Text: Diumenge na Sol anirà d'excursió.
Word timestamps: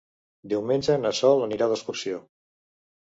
Diumenge 0.53 0.95
na 1.03 1.11
Sol 1.19 1.45
anirà 1.49 1.67
d'excursió. 1.73 2.23